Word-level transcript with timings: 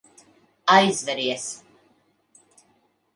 Aizveries. 0.75 1.45